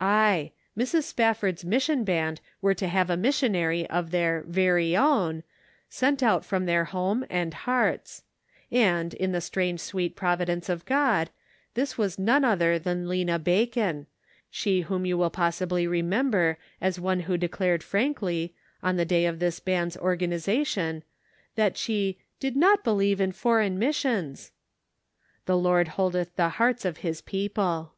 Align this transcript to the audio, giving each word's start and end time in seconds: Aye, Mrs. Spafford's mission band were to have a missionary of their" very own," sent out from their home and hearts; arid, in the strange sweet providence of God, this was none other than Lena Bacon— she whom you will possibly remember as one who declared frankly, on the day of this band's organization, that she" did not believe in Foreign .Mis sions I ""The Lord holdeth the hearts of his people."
Aye, 0.00 0.50
Mrs. 0.76 1.04
Spafford's 1.04 1.64
mission 1.64 2.02
band 2.02 2.40
were 2.60 2.74
to 2.74 2.88
have 2.88 3.10
a 3.10 3.16
missionary 3.16 3.88
of 3.88 4.10
their" 4.10 4.42
very 4.48 4.96
own," 4.96 5.44
sent 5.88 6.20
out 6.20 6.44
from 6.44 6.66
their 6.66 6.86
home 6.86 7.24
and 7.30 7.54
hearts; 7.54 8.24
arid, 8.72 9.14
in 9.14 9.30
the 9.30 9.40
strange 9.40 9.78
sweet 9.78 10.16
providence 10.16 10.68
of 10.68 10.84
God, 10.84 11.30
this 11.74 11.96
was 11.96 12.18
none 12.18 12.44
other 12.44 12.76
than 12.76 13.08
Lena 13.08 13.38
Bacon— 13.38 14.08
she 14.50 14.80
whom 14.80 15.06
you 15.06 15.16
will 15.16 15.30
possibly 15.30 15.86
remember 15.86 16.58
as 16.80 16.98
one 16.98 17.20
who 17.20 17.36
declared 17.36 17.84
frankly, 17.84 18.56
on 18.82 18.96
the 18.96 19.04
day 19.04 19.26
of 19.26 19.38
this 19.38 19.60
band's 19.60 19.96
organization, 19.98 21.04
that 21.54 21.76
she" 21.76 22.18
did 22.40 22.56
not 22.56 22.82
believe 22.82 23.20
in 23.20 23.30
Foreign 23.30 23.78
.Mis 23.78 23.94
sions 23.94 24.50
I 24.50 24.50
""The 25.46 25.56
Lord 25.58 25.88
holdeth 25.90 26.34
the 26.34 26.48
hearts 26.48 26.84
of 26.84 26.96
his 26.96 27.22
people." 27.22 27.94